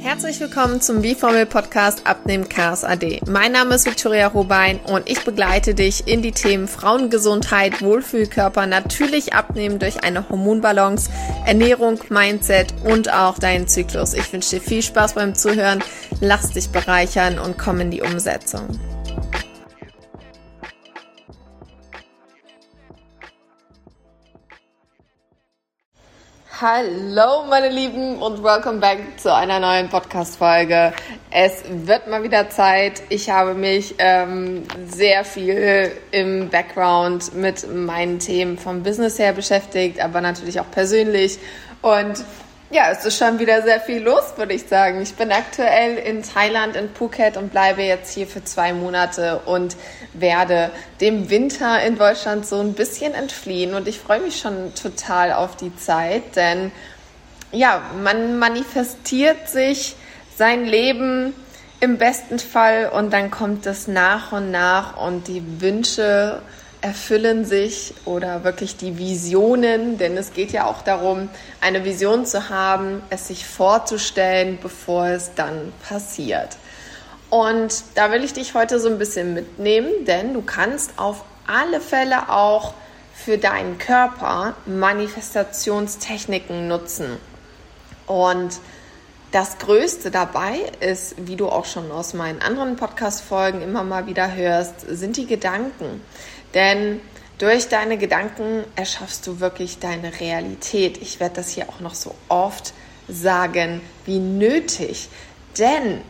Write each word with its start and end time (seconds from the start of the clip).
Herzlich 0.00 0.38
willkommen 0.38 0.80
zum 0.80 1.02
B-Formel 1.02 1.44
Podcast 1.44 2.06
Abnehmen 2.06 2.48
Chaos 2.48 2.84
AD. 2.84 3.20
Mein 3.28 3.50
Name 3.50 3.74
ist 3.74 3.84
Victoria 3.84 4.28
Robein 4.28 4.78
und 4.80 5.10
ich 5.10 5.24
begleite 5.24 5.74
dich 5.74 6.06
in 6.06 6.22
die 6.22 6.30
Themen 6.30 6.68
Frauengesundheit, 6.68 7.82
Wohlfühlkörper, 7.82 8.66
natürlich 8.66 9.32
abnehmen 9.32 9.80
durch 9.80 10.04
eine 10.04 10.28
Hormonbalance, 10.28 11.10
Ernährung, 11.46 11.98
Mindset 12.10 12.72
und 12.84 13.12
auch 13.12 13.38
deinen 13.40 13.66
Zyklus. 13.66 14.14
Ich 14.14 14.32
wünsche 14.32 14.56
dir 14.56 14.62
viel 14.62 14.82
Spaß 14.82 15.14
beim 15.14 15.34
Zuhören, 15.34 15.82
lass 16.20 16.52
dich 16.52 16.70
bereichern 16.70 17.40
und 17.40 17.58
komm 17.58 17.80
in 17.80 17.90
die 17.90 18.02
Umsetzung. 18.02 18.78
Hallo 26.60 27.44
meine 27.48 27.68
Lieben 27.68 28.20
und 28.20 28.42
welcome 28.42 28.80
back 28.80 28.98
zu 29.16 29.32
einer 29.32 29.60
neuen 29.60 29.88
Podcast-Folge. 29.88 30.92
Es 31.30 31.62
wird 31.68 32.08
mal 32.08 32.24
wieder 32.24 32.50
Zeit. 32.50 33.00
Ich 33.10 33.30
habe 33.30 33.54
mich 33.54 33.94
ähm, 33.98 34.64
sehr 34.88 35.24
viel 35.24 35.92
im 36.10 36.48
Background 36.48 37.32
mit 37.36 37.72
meinen 37.72 38.18
Themen 38.18 38.58
vom 38.58 38.82
Business 38.82 39.20
her 39.20 39.34
beschäftigt, 39.34 40.00
aber 40.00 40.20
natürlich 40.20 40.58
auch 40.58 40.68
persönlich. 40.68 41.38
Und 41.80 42.24
ja, 42.70 42.90
es 42.90 43.04
ist 43.04 43.18
schon 43.18 43.38
wieder 43.38 43.62
sehr 43.62 43.80
viel 43.80 44.02
los, 44.02 44.34
würde 44.36 44.52
ich 44.52 44.66
sagen. 44.66 45.00
Ich 45.00 45.14
bin 45.14 45.32
aktuell 45.32 45.96
in 45.96 46.22
Thailand, 46.22 46.76
in 46.76 46.90
Phuket 46.90 47.38
und 47.38 47.50
bleibe 47.50 47.82
jetzt 47.82 48.12
hier 48.12 48.26
für 48.26 48.44
zwei 48.44 48.74
Monate 48.74 49.40
und 49.46 49.76
werde 50.12 50.70
dem 51.00 51.30
Winter 51.30 51.82
in 51.82 51.96
Deutschland 51.96 52.46
so 52.46 52.60
ein 52.60 52.74
bisschen 52.74 53.14
entfliehen. 53.14 53.74
Und 53.74 53.88
ich 53.88 53.98
freue 53.98 54.20
mich 54.20 54.38
schon 54.38 54.74
total 54.74 55.32
auf 55.32 55.56
die 55.56 55.74
Zeit, 55.76 56.36
denn 56.36 56.70
ja, 57.52 57.80
man 58.02 58.38
manifestiert 58.38 59.48
sich 59.48 59.96
sein 60.36 60.66
Leben 60.66 61.32
im 61.80 61.96
besten 61.96 62.38
Fall 62.38 62.90
und 62.92 63.12
dann 63.12 63.30
kommt 63.30 63.64
es 63.64 63.88
nach 63.88 64.32
und 64.32 64.50
nach 64.50 64.96
und 64.96 65.28
die 65.28 65.42
Wünsche 65.60 66.42
erfüllen 66.80 67.44
sich 67.44 67.94
oder 68.04 68.44
wirklich 68.44 68.76
die 68.76 68.98
Visionen, 68.98 69.98
denn 69.98 70.16
es 70.16 70.32
geht 70.32 70.52
ja 70.52 70.66
auch 70.66 70.82
darum, 70.82 71.28
eine 71.60 71.84
Vision 71.84 72.24
zu 72.24 72.50
haben, 72.50 73.02
es 73.10 73.26
sich 73.28 73.46
vorzustellen, 73.46 74.58
bevor 74.62 75.08
es 75.08 75.34
dann 75.34 75.72
passiert. 75.88 76.56
Und 77.30 77.84
da 77.94 78.10
will 78.10 78.24
ich 78.24 78.32
dich 78.32 78.54
heute 78.54 78.80
so 78.80 78.88
ein 78.88 78.98
bisschen 78.98 79.34
mitnehmen, 79.34 79.90
denn 80.06 80.34
du 80.34 80.42
kannst 80.42 80.98
auf 80.98 81.24
alle 81.46 81.80
Fälle 81.80 82.30
auch 82.30 82.74
für 83.14 83.38
deinen 83.38 83.78
Körper 83.78 84.54
Manifestationstechniken 84.66 86.66
nutzen. 86.68 87.18
Und 88.06 88.60
das 89.32 89.58
Größte 89.58 90.10
dabei 90.10 90.58
ist, 90.80 91.14
wie 91.26 91.36
du 91.36 91.48
auch 91.48 91.66
schon 91.66 91.90
aus 91.90 92.14
meinen 92.14 92.40
anderen 92.40 92.76
Podcast-Folgen 92.76 93.60
immer 93.60 93.84
mal 93.84 94.06
wieder 94.06 94.34
hörst, 94.34 94.86
sind 94.88 95.18
die 95.18 95.26
Gedanken. 95.26 96.00
Denn 96.54 97.00
durch 97.38 97.68
deine 97.68 97.98
Gedanken 97.98 98.64
erschaffst 98.74 99.26
du 99.26 99.40
wirklich 99.40 99.78
deine 99.78 100.20
Realität. 100.20 101.00
Ich 101.00 101.20
werde 101.20 101.36
das 101.36 101.50
hier 101.50 101.68
auch 101.68 101.80
noch 101.80 101.94
so 101.94 102.14
oft 102.28 102.72
sagen 103.08 103.80
wie 104.06 104.18
nötig. 104.18 105.08
Denn 105.58 106.00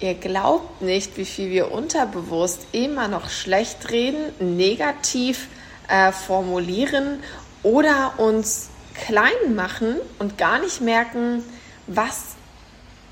ihr 0.00 0.14
glaubt 0.14 0.82
nicht, 0.82 1.16
wie 1.16 1.24
viel 1.24 1.50
wir 1.50 1.72
unterbewusst 1.72 2.66
immer 2.72 3.08
noch 3.08 3.30
schlecht 3.30 3.90
reden, 3.90 4.56
negativ 4.56 5.48
äh, 5.88 6.12
formulieren 6.12 7.22
oder 7.62 8.14
uns 8.18 8.68
klein 8.94 9.54
machen 9.54 9.96
und 10.18 10.38
gar 10.38 10.58
nicht 10.58 10.80
merken, 10.80 11.42
was 11.86 12.36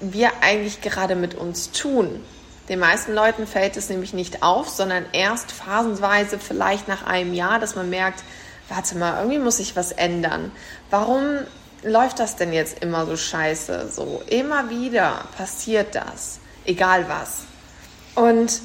wir 0.00 0.30
eigentlich 0.42 0.80
gerade 0.80 1.16
mit 1.16 1.34
uns 1.34 1.70
tun. 1.70 2.20
Den 2.72 2.78
meisten 2.78 3.12
Leuten 3.12 3.46
fällt 3.46 3.76
es 3.76 3.90
nämlich 3.90 4.14
nicht 4.14 4.42
auf, 4.42 4.66
sondern 4.66 5.04
erst 5.12 5.52
phasenweise, 5.52 6.38
vielleicht 6.38 6.88
nach 6.88 7.04
einem 7.04 7.34
Jahr, 7.34 7.58
dass 7.58 7.76
man 7.76 7.90
merkt, 7.90 8.24
warte 8.70 8.96
mal, 8.96 9.18
irgendwie 9.18 9.38
muss 9.38 9.58
sich 9.58 9.76
was 9.76 9.92
ändern. 9.92 10.50
Warum 10.88 11.22
läuft 11.82 12.18
das 12.18 12.36
denn 12.36 12.50
jetzt 12.54 12.82
immer 12.82 13.04
so 13.04 13.14
scheiße? 13.14 13.90
So, 13.90 14.22
immer 14.26 14.70
wieder 14.70 15.26
passiert 15.36 15.94
das, 15.94 16.40
egal 16.64 17.10
was. 17.10 17.42
Und 18.14 18.62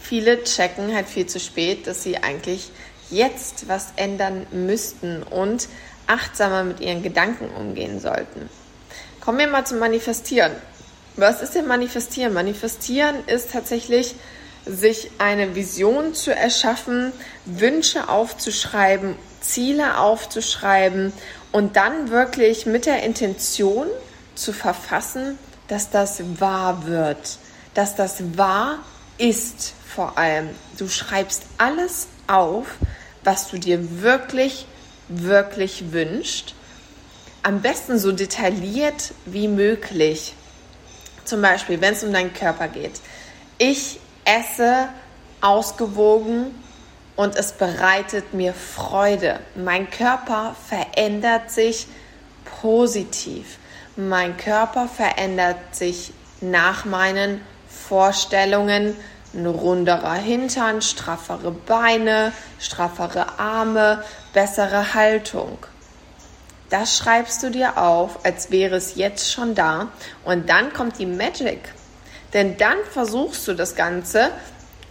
viele 0.00 0.42
checken 0.42 0.94
halt 0.94 1.08
viel 1.08 1.26
zu 1.26 1.40
spät, 1.40 1.86
dass 1.86 2.02
sie 2.02 2.16
eigentlich 2.22 2.70
jetzt 3.10 3.68
was 3.68 3.88
ändern 3.96 4.46
müssten 4.50 5.22
und 5.24 5.68
achtsamer 6.06 6.64
mit 6.64 6.80
ihren 6.80 7.02
Gedanken 7.02 7.50
umgehen 7.50 8.00
sollten. 8.00 8.48
Kommen 9.20 9.40
wir 9.40 9.46
mal 9.46 9.66
zum 9.66 9.78
Manifestieren. 9.78 10.52
Was 11.16 11.42
ist 11.42 11.54
denn 11.54 11.66
Manifestieren? 11.66 12.32
Manifestieren 12.32 13.16
ist 13.26 13.52
tatsächlich, 13.52 14.14
sich 14.64 15.10
eine 15.18 15.54
Vision 15.54 16.14
zu 16.14 16.34
erschaffen, 16.34 17.12
Wünsche 17.44 18.08
aufzuschreiben, 18.08 19.16
Ziele 19.40 19.98
aufzuschreiben 19.98 21.12
und 21.50 21.76
dann 21.76 22.10
wirklich 22.10 22.64
mit 22.64 22.86
der 22.86 23.02
Intention 23.02 23.88
zu 24.34 24.52
verfassen, 24.52 25.38
dass 25.68 25.90
das 25.90 26.22
wahr 26.38 26.86
wird, 26.86 27.38
dass 27.74 27.96
das 27.96 28.36
wahr 28.36 28.78
ist 29.18 29.74
vor 29.86 30.16
allem. 30.16 30.48
Du 30.78 30.88
schreibst 30.88 31.42
alles 31.58 32.06
auf, 32.26 32.66
was 33.24 33.48
du 33.48 33.58
dir 33.58 34.02
wirklich, 34.02 34.66
wirklich 35.08 35.92
wünschst. 35.92 36.54
Am 37.42 37.60
besten 37.60 37.98
so 37.98 38.12
detailliert 38.12 39.12
wie 39.26 39.48
möglich. 39.48 40.34
Zum 41.24 41.42
Beispiel, 41.42 41.80
wenn 41.80 41.94
es 41.94 42.04
um 42.04 42.12
deinen 42.12 42.34
Körper 42.34 42.68
geht. 42.68 43.00
Ich 43.58 44.00
esse 44.24 44.88
ausgewogen 45.40 46.54
und 47.16 47.36
es 47.36 47.52
bereitet 47.52 48.34
mir 48.34 48.54
Freude. 48.54 49.40
Mein 49.54 49.90
Körper 49.90 50.56
verändert 50.68 51.50
sich 51.50 51.86
positiv. 52.60 53.58
Mein 53.96 54.36
Körper 54.36 54.88
verändert 54.88 55.58
sich 55.72 56.12
nach 56.40 56.84
meinen 56.84 57.40
Vorstellungen. 57.68 58.96
Ein 59.34 59.46
runderer 59.46 60.14
Hintern, 60.14 60.82
straffere 60.82 61.52
Beine, 61.52 62.32
straffere 62.58 63.38
Arme, 63.38 64.04
bessere 64.32 64.94
Haltung. 64.94 65.58
Das 66.72 66.96
schreibst 66.96 67.42
du 67.42 67.50
dir 67.50 67.76
auf, 67.76 68.24
als 68.24 68.50
wäre 68.50 68.76
es 68.76 68.94
jetzt 68.94 69.30
schon 69.30 69.54
da. 69.54 69.88
Und 70.24 70.48
dann 70.48 70.72
kommt 70.72 70.98
die 70.98 71.04
Magic. 71.04 71.60
Denn 72.32 72.56
dann 72.56 72.78
versuchst 72.90 73.46
du 73.46 73.52
das 73.52 73.76
Ganze 73.76 74.30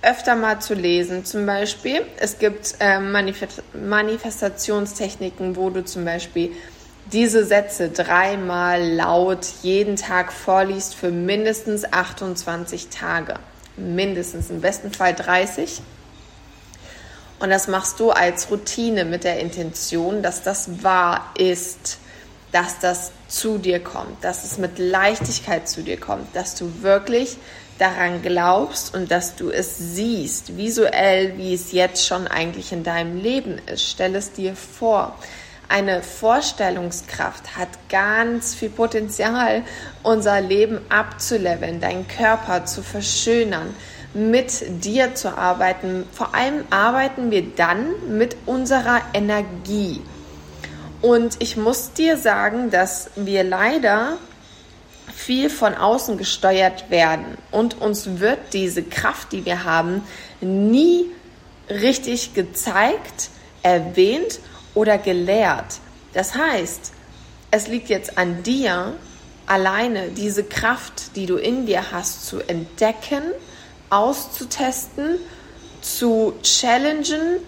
öfter 0.03 0.35
mal 0.35 0.61
zu 0.61 0.75
lesen. 0.75 1.25
Zum 1.25 1.47
Beispiel, 1.47 2.03
es 2.17 2.37
gibt 2.37 2.75
äh, 2.79 2.99
Manifest 2.99 3.63
Manifestationstechniken, 3.73 5.55
wo 5.55 5.71
du 5.71 5.83
zum 5.83 6.05
Beispiel 6.05 6.51
diese 7.11 7.45
Sätze 7.45 7.89
dreimal 7.89 8.87
laut 8.87 9.47
jeden 9.63 9.95
Tag 9.95 10.31
vorliest 10.31 10.93
für 10.93 11.09
mindestens 11.09 11.91
28 11.91 12.89
Tage. 12.89 13.39
Mindestens, 13.75 14.51
im 14.51 14.61
besten 14.61 14.93
Fall 14.93 15.15
30. 15.15 15.81
Und 17.41 17.49
das 17.49 17.67
machst 17.67 17.99
du 17.99 18.11
als 18.11 18.51
Routine 18.51 19.03
mit 19.03 19.23
der 19.23 19.39
Intention, 19.39 20.21
dass 20.21 20.43
das 20.43 20.83
wahr 20.83 21.33
ist, 21.35 21.97
dass 22.51 22.77
das 22.79 23.11
zu 23.27 23.57
dir 23.57 23.79
kommt, 23.79 24.23
dass 24.23 24.43
es 24.43 24.59
mit 24.59 24.77
Leichtigkeit 24.77 25.67
zu 25.67 25.81
dir 25.81 25.99
kommt, 25.99 26.35
dass 26.35 26.53
du 26.53 26.83
wirklich 26.83 27.37
daran 27.79 28.21
glaubst 28.21 28.93
und 28.93 29.09
dass 29.09 29.35
du 29.35 29.49
es 29.49 29.75
siehst, 29.75 30.55
visuell, 30.55 31.35
wie 31.37 31.55
es 31.55 31.71
jetzt 31.71 32.05
schon 32.05 32.27
eigentlich 32.27 32.73
in 32.73 32.83
deinem 32.83 33.17
Leben 33.19 33.59
ist. 33.65 33.89
Stell 33.89 34.15
es 34.15 34.33
dir 34.33 34.55
vor. 34.55 35.17
Eine 35.67 36.03
Vorstellungskraft 36.03 37.57
hat 37.57 37.69
ganz 37.89 38.53
viel 38.53 38.69
Potenzial, 38.69 39.63
unser 40.03 40.41
Leben 40.41 40.79
abzuleveln, 40.89 41.81
deinen 41.81 42.07
Körper 42.07 42.65
zu 42.65 42.83
verschönern, 42.83 43.73
mit 44.13 44.83
dir 44.83 45.15
zu 45.15 45.37
arbeiten. 45.37 46.05
Vor 46.11 46.35
allem 46.35 46.65
arbeiten 46.69 47.31
wir 47.31 47.43
dann 47.55 48.17
mit 48.17 48.35
unserer 48.45 49.01
Energie. 49.13 50.01
Und 51.01 51.37
ich 51.39 51.57
muss 51.57 51.93
dir 51.93 52.17
sagen, 52.17 52.69
dass 52.69 53.09
wir 53.15 53.43
leider 53.43 54.17
viel 55.13 55.49
von 55.49 55.73
außen 55.73 56.17
gesteuert 56.17 56.89
werden 56.89 57.37
und 57.51 57.81
uns 57.81 58.19
wird 58.19 58.39
diese 58.53 58.83
Kraft, 58.83 59.31
die 59.31 59.45
wir 59.45 59.63
haben, 59.63 60.03
nie 60.41 61.05
richtig 61.69 62.33
gezeigt, 62.33 63.29
erwähnt 63.63 64.39
oder 64.73 64.97
gelehrt. 64.97 65.79
Das 66.13 66.35
heißt, 66.35 66.93
es 67.51 67.67
liegt 67.67 67.89
jetzt 67.89 68.17
an 68.17 68.43
dir, 68.43 68.93
alleine 69.45 70.09
diese 70.09 70.43
Kraft, 70.43 71.15
die 71.15 71.25
du 71.25 71.35
in 71.35 71.65
dir 71.65 71.91
hast, 71.91 72.25
zu 72.25 72.39
entdecken 72.39 73.23
auszutesten, 73.91 75.19
zu 75.81 76.33
challengen 76.41 77.39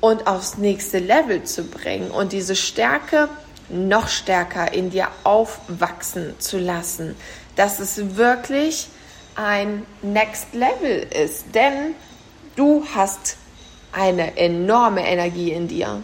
und 0.00 0.26
aufs 0.26 0.58
nächste 0.58 0.98
Level 0.98 1.42
zu 1.44 1.64
bringen 1.64 2.10
und 2.10 2.32
diese 2.32 2.56
Stärke 2.56 3.28
noch 3.68 4.08
stärker 4.08 4.72
in 4.72 4.90
dir 4.90 5.08
aufwachsen 5.24 6.34
zu 6.38 6.58
lassen, 6.58 7.16
dass 7.56 7.80
es 7.80 8.16
wirklich 8.16 8.88
ein 9.34 9.84
Next 10.02 10.54
Level 10.54 11.06
ist, 11.22 11.54
denn 11.54 11.94
du 12.56 12.84
hast 12.94 13.36
eine 13.92 14.36
enorme 14.36 15.06
Energie 15.06 15.52
in 15.52 15.68
dir. 15.68 16.02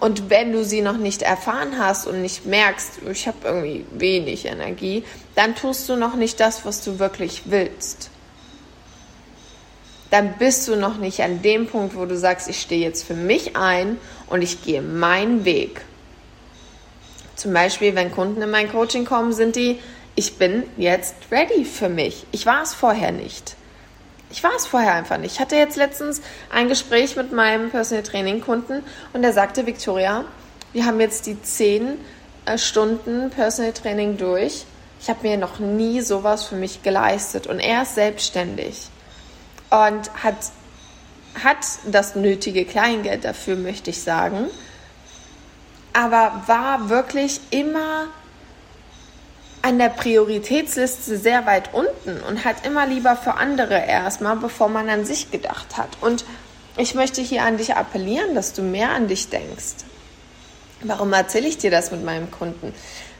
Und 0.00 0.30
wenn 0.30 0.52
du 0.52 0.64
sie 0.64 0.80
noch 0.80 0.96
nicht 0.96 1.22
erfahren 1.22 1.78
hast 1.78 2.06
und 2.06 2.22
nicht 2.22 2.46
merkst, 2.46 3.00
ich 3.10 3.26
habe 3.26 3.36
irgendwie 3.44 3.84
wenig 3.92 4.46
Energie, 4.46 5.04
dann 5.34 5.54
tust 5.54 5.88
du 5.88 5.96
noch 5.96 6.14
nicht 6.14 6.40
das, 6.40 6.64
was 6.64 6.82
du 6.82 6.98
wirklich 6.98 7.42
willst. 7.46 8.10
Dann 10.10 10.34
bist 10.38 10.66
du 10.66 10.74
noch 10.74 10.98
nicht 10.98 11.22
an 11.22 11.40
dem 11.40 11.66
Punkt, 11.68 11.96
wo 11.96 12.04
du 12.04 12.16
sagst, 12.16 12.48
ich 12.48 12.60
stehe 12.60 12.84
jetzt 12.84 13.04
für 13.04 13.14
mich 13.14 13.56
ein 13.56 13.96
und 14.26 14.42
ich 14.42 14.62
gehe 14.62 14.82
meinen 14.82 15.44
Weg. 15.44 15.82
Zum 17.36 17.52
Beispiel, 17.52 17.94
wenn 17.94 18.10
Kunden 18.10 18.42
in 18.42 18.50
mein 18.50 18.70
Coaching 18.70 19.04
kommen, 19.04 19.32
sind 19.32 19.56
die, 19.56 19.78
ich 20.16 20.36
bin 20.36 20.64
jetzt 20.76 21.14
ready 21.30 21.64
für 21.64 21.88
mich. 21.88 22.26
Ich 22.32 22.44
war 22.44 22.62
es 22.62 22.74
vorher 22.74 23.12
nicht. 23.12 23.56
Ich 24.32 24.42
war 24.42 24.54
es 24.56 24.66
vorher 24.66 24.94
einfach 24.94 25.16
nicht. 25.16 25.34
Ich 25.34 25.40
hatte 25.40 25.56
jetzt 25.56 25.76
letztens 25.76 26.20
ein 26.50 26.68
Gespräch 26.68 27.16
mit 27.16 27.32
meinem 27.32 27.70
Personal 27.70 28.02
Training 28.02 28.40
Kunden 28.40 28.82
und 29.12 29.24
er 29.24 29.32
sagte, 29.32 29.66
Victoria, 29.66 30.24
wir 30.72 30.86
haben 30.86 31.00
jetzt 31.00 31.26
die 31.26 31.40
zehn 31.40 31.98
äh, 32.46 32.58
Stunden 32.58 33.30
Personal 33.30 33.72
Training 33.72 34.18
durch. 34.18 34.64
Ich 35.00 35.08
habe 35.08 35.26
mir 35.26 35.36
noch 35.36 35.60
nie 35.60 36.00
sowas 36.00 36.44
für 36.44 36.56
mich 36.56 36.82
geleistet 36.82 37.46
und 37.46 37.60
er 37.60 37.82
ist 37.82 37.94
selbstständig 37.94 38.90
und 39.70 40.10
hat, 40.22 40.36
hat 41.42 41.58
das 41.86 42.16
nötige 42.16 42.64
Kleingeld 42.64 43.24
dafür, 43.24 43.56
möchte 43.56 43.90
ich 43.90 44.02
sagen, 44.02 44.46
aber 45.92 46.42
war 46.46 46.88
wirklich 46.88 47.40
immer 47.50 48.08
an 49.62 49.78
der 49.78 49.90
Prioritätsliste 49.90 51.18
sehr 51.18 51.46
weit 51.46 51.74
unten 51.74 52.20
und 52.22 52.44
hat 52.44 52.66
immer 52.66 52.86
lieber 52.86 53.16
für 53.16 53.34
andere 53.34 53.74
erstmal, 53.74 54.36
bevor 54.36 54.68
man 54.68 54.88
an 54.88 55.04
sich 55.04 55.30
gedacht 55.30 55.76
hat. 55.76 55.90
Und 56.00 56.24
ich 56.76 56.94
möchte 56.94 57.20
hier 57.20 57.44
an 57.44 57.58
dich 57.58 57.74
appellieren, 57.76 58.34
dass 58.34 58.52
du 58.52 58.62
mehr 58.62 58.90
an 58.90 59.08
dich 59.08 59.28
denkst. 59.28 59.84
Warum 60.82 61.12
erzähle 61.12 61.48
ich 61.48 61.58
dir 61.58 61.70
das 61.70 61.90
mit 61.90 62.04
meinem 62.04 62.30
Kunden? 62.30 62.72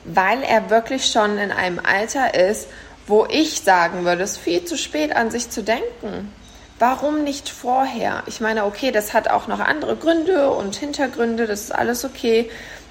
Weil 0.04 0.42
er 0.42 0.70
wirklich 0.70 1.06
schon 1.06 1.36
in 1.36 1.50
einem 1.50 1.78
Alter 1.78 2.32
ist, 2.34 2.68
wo 3.06 3.26
ich 3.26 3.60
sagen 3.60 4.04
würde, 4.04 4.22
es 4.22 4.32
ist 4.32 4.38
viel 4.38 4.64
zu 4.64 4.78
spät 4.78 5.14
an 5.14 5.30
sich 5.30 5.50
zu 5.50 5.62
denken. 5.62 6.32
Warum 6.80 7.22
nicht 7.22 7.48
vorher? 7.48 8.24
Ich 8.26 8.40
meine, 8.40 8.64
okay, 8.64 8.90
das 8.90 9.14
hat 9.14 9.28
auch 9.28 9.46
noch 9.46 9.60
andere 9.60 9.94
Gründe 9.94 10.50
und 10.50 10.74
Hintergründe, 10.74 11.46
das 11.46 11.60
ist 11.60 11.74
alles 11.74 12.04
okay 12.04 12.50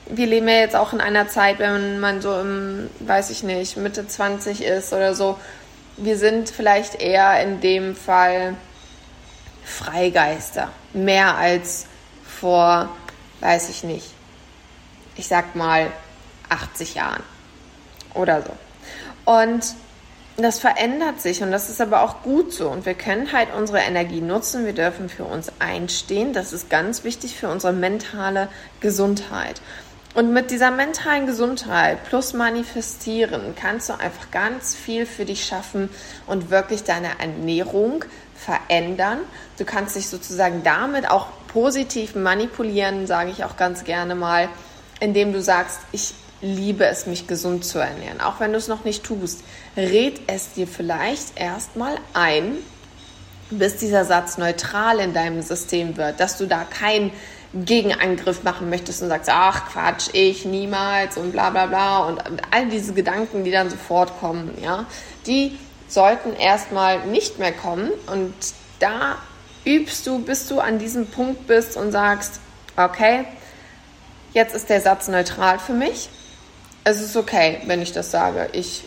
wir 0.10 0.26
leben 0.26 0.48
ja 0.48 0.56
jetzt 0.56 0.76
auch 0.76 0.92
in 0.92 1.02
einer 1.02 1.28
Zeit, 1.28 1.60
wenn 1.60 2.00
man 2.00 2.22
so 2.22 2.40
im, 2.40 2.90
weiß 3.00 3.30
ich 3.30 3.44
nicht, 3.44 3.78
Mitte 3.78 4.08
20 4.08 4.64
ist 4.64 4.92
oder 4.92 5.14
so. 5.14 5.40
Wir 5.98 6.18
sind 6.18 6.50
vielleicht 6.50 6.96
eher 6.96 7.42
in 7.44 7.62
dem 7.62 7.96
Fall 7.96 8.56
Freigeister. 9.64 10.70
Mehr 10.94 11.36
als 11.36 11.86
vor, 12.26 12.90
weiß 13.42 13.70
ich 13.70 13.84
nicht, 13.84 14.08
ich 15.16 15.28
sag 15.28 15.56
mal 15.56 15.92
80 16.50 16.96
Jahren 16.96 17.24
oder 18.16 18.42
so. 18.42 19.32
Und 19.32 19.76
das 20.44 20.60
verändert 20.60 21.22
sich 21.22 21.42
und 21.42 21.52
das 21.52 21.70
ist 21.70 21.82
aber 21.82 22.04
auch 22.04 22.22
gut 22.22 22.54
so. 22.54 22.70
Und 22.70 22.86
wir 22.86 22.94
können 22.94 23.32
halt 23.34 23.50
unsere 23.56 23.80
Energie 23.80 24.22
nutzen. 24.22 24.66
Wir 24.66 24.74
dürfen 24.74 25.10
für 25.10 25.24
uns 25.24 25.52
einstehen. 25.60 26.34
Das 26.34 26.54
ist 26.54 26.70
ganz 26.70 27.04
wichtig 27.04 27.36
für 27.36 27.50
unsere 27.50 27.74
mentale 27.74 28.48
Gesundheit. 28.80 29.62
Und 30.16 30.34
mit 30.34 30.50
dieser 30.52 30.72
mentalen 30.72 31.28
Gesundheit 31.28 32.04
plus 32.06 32.34
Manifestieren 32.34 33.54
kannst 33.56 33.90
du 33.90 33.94
einfach 33.94 34.32
ganz 34.32 34.76
viel 34.76 35.06
für 35.06 35.26
dich 35.26 35.46
schaffen 35.46 35.90
und 36.26 36.50
wirklich 36.50 36.84
deine 36.84 37.20
Ernährung 37.20 38.04
verändern. 38.36 39.20
Du 39.58 39.66
kannst 39.66 39.96
dich 39.96 40.08
sozusagen 40.08 40.64
damit 40.64 41.10
auch 41.10 41.28
positiv 41.48 42.16
manipulieren, 42.16 43.06
sage 43.06 43.30
ich 43.32 43.44
auch 43.44 43.56
ganz 43.56 43.84
gerne 43.84 44.16
mal, 44.16 44.50
indem 45.00 45.32
du 45.32 45.42
sagst, 45.42 45.80
ich 45.92 46.14
liebe 46.42 46.86
es, 46.86 47.06
mich 47.06 47.28
gesund 47.28 47.66
zu 47.66 47.80
ernähren. 47.80 48.22
Auch 48.22 48.40
wenn 48.40 48.52
du 48.52 48.58
es 48.58 48.68
noch 48.68 48.84
nicht 48.84 49.04
tust, 49.04 49.42
red 49.76 50.22
es 50.28 50.54
dir 50.54 50.68
vielleicht 50.68 51.40
erstmal 51.40 51.98
ein, 52.14 52.58
bis 53.52 53.78
dieser 53.78 54.06
Satz 54.06 54.38
neutral 54.38 55.00
in 55.00 55.14
deinem 55.14 55.42
System 55.42 55.98
wird, 55.98 56.20
dass 56.20 56.38
du 56.38 56.46
da 56.46 56.64
kein 56.64 57.12
Gegenangriff 57.54 58.44
machen 58.44 58.70
möchtest 58.70 59.02
und 59.02 59.10
sagst, 59.10 59.30
ach 59.32 59.70
Quatsch, 59.72 60.10
ich 60.14 60.46
niemals 60.46 61.18
und 61.18 61.32
bla 61.32 61.50
bla 61.50 61.66
bla 61.66 62.00
und 62.06 62.22
all 62.52 62.68
diese 62.68 62.94
Gedanken, 62.94 63.44
die 63.44 63.52
dann 63.52 63.70
sofort 63.72 64.20
kommen, 64.20 64.56
ja, 64.62 64.86
die 65.26 65.58
sollten 65.88 66.36
erstmal 66.36 67.08
nicht 67.08 67.40
mehr 67.40 67.52
kommen 67.52 67.90
und 68.06 68.34
da 68.78 69.18
übst 69.66 70.06
du, 70.06 70.20
bis 70.20 70.48
du 70.48 70.60
an 70.60 70.78
diesem 70.78 71.08
Punkt 71.08 71.48
bist 71.48 71.76
und 71.76 71.92
sagst, 71.92 72.40
okay, 72.78 73.26
jetzt 74.34 74.54
ist 74.54 74.70
der 74.70 74.82
Satz 74.82 75.08
neutral 75.08 75.58
für 75.58 75.74
mich. 75.74 76.10
Es 76.84 77.02
ist 77.02 77.16
okay, 77.16 77.60
wenn 77.66 77.82
ich 77.82 77.92
das 77.92 78.12
sage. 78.12 78.50
Ich 78.54 78.86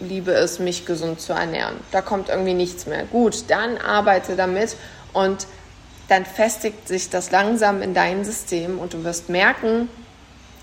liebe 0.00 0.32
es, 0.32 0.58
mich 0.58 0.86
gesund 0.86 1.20
zu 1.20 1.32
ernähren. 1.32 1.76
Da 1.90 2.02
kommt 2.02 2.28
irgendwie 2.28 2.54
nichts 2.54 2.86
mehr. 2.86 3.04
Gut, 3.04 3.44
dann 3.48 3.78
arbeite 3.78 4.36
damit 4.36 4.76
und 5.12 5.46
dann 6.08 6.24
festigt 6.24 6.88
sich 6.88 7.10
das 7.10 7.30
langsam 7.30 7.82
in 7.82 7.94
dein 7.94 8.24
System 8.24 8.78
und 8.78 8.94
du 8.94 9.04
wirst 9.04 9.28
merken, 9.28 9.88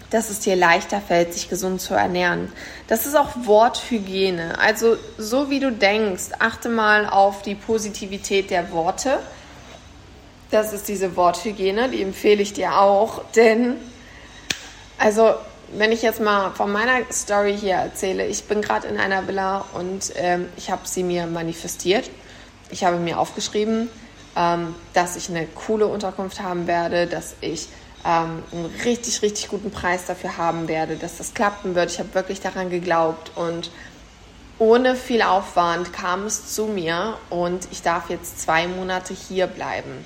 dass 0.10 0.30
es 0.30 0.40
dir 0.40 0.56
leichter 0.56 1.02
fällt, 1.02 1.34
sich 1.34 1.50
gesund 1.50 1.82
zu 1.82 1.94
ernähren. 1.94 2.52
Das 2.88 3.06
ist 3.06 3.16
auch 3.16 3.32
Worthygiene. 3.44 4.60
Also 4.60 4.98
so 5.18 5.50
wie 5.50 5.60
du 5.60 5.72
denkst, 5.72 6.26
achte 6.40 6.70
mal 6.70 7.08
auf 7.08 7.42
die 7.42 7.56
Positivität 7.56 8.50
der 8.50 8.72
Worte. 8.72 9.20
Das 10.52 10.74
ist 10.74 10.88
diese 10.88 11.16
Worthygiene, 11.16 11.90
die 11.90 12.02
empfehle 12.02 12.42
ich 12.42 12.54
dir 12.54 12.78
auch, 12.78 13.24
denn 13.36 13.76
also 14.98 15.34
wenn 15.74 15.92
ich 15.92 16.02
jetzt 16.02 16.22
mal 16.22 16.52
von 16.52 16.72
meiner 16.72 17.02
Story 17.12 17.58
hier 17.58 17.76
erzähle, 17.76 18.26
ich 18.28 18.46
bin 18.46 18.62
gerade 18.62 18.88
in 18.88 18.98
einer 18.98 19.28
Villa 19.28 19.66
und 19.74 20.14
ähm, 20.16 20.48
ich 20.58 20.72
habe 20.72 20.88
sie 20.88 21.04
mir 21.04 21.28
manifestiert. 21.28 22.10
Ich 22.70 22.84
habe 22.84 22.98
mir 22.98 23.20
aufgeschrieben, 23.20 23.90
ähm, 24.36 24.76
dass 24.94 25.16
ich 25.16 25.30
eine 25.30 25.46
coole 25.48 25.88
Unterkunft 25.88 26.42
haben 26.42 26.68
werde, 26.68 27.08
dass 27.08 27.36
ich 27.42 27.68
ähm, 28.06 28.44
einen 28.52 28.74
richtig, 28.84 29.22
richtig 29.22 29.50
guten 29.50 29.72
Preis 29.72 30.06
dafür 30.06 30.38
haben 30.38 30.68
werde, 30.68 30.96
dass 30.96 31.18
das 31.18 31.34
klappen 31.34 31.76
wird. 31.76 31.92
Ich 31.92 32.00
habe 32.00 32.14
wirklich 32.14 32.42
daran 32.42 32.70
geglaubt 32.70 33.32
und 33.36 33.72
ohne 34.58 34.96
viel 34.96 35.22
Aufwand 35.22 35.92
kam 35.92 36.26
es 36.26 36.54
zu 36.54 36.66
mir 36.68 37.18
und 37.30 37.68
ich 37.72 37.82
darf 37.82 38.10
jetzt 38.10 38.40
zwei 38.42 38.68
Monate 38.68 39.14
hier 39.14 39.48
bleiben. 39.48 40.06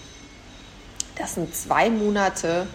Das 1.18 1.36
sind 1.36 1.54
zwei 1.56 1.89
Monate, 1.89 2.66